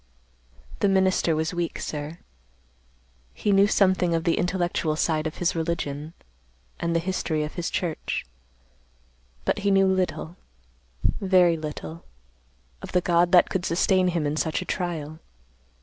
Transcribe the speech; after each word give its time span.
"The 0.79 0.89
minister 0.89 1.35
was 1.35 1.53
weak, 1.53 1.77
sir. 1.77 2.17
He 3.35 3.51
knew 3.51 3.67
something 3.67 4.15
of 4.15 4.23
the 4.23 4.35
intellectual 4.39 4.95
side 4.95 5.27
of 5.27 5.37
his 5.37 5.55
religion 5.55 6.15
and 6.79 6.95
the 6.95 6.99
history 6.99 7.43
of 7.43 7.53
his 7.53 7.69
church, 7.69 8.25
but 9.45 9.59
he 9.59 9.69
knew 9.69 9.85
little, 9.85 10.37
very 11.05 11.55
little, 11.55 12.03
of 12.81 12.93
the 12.93 13.01
God 13.01 13.31
that 13.33 13.51
could 13.51 13.63
sustain 13.63 14.07
him 14.07 14.25
in 14.25 14.37
such 14.37 14.59
a 14.63 14.65
trial. 14.65 15.19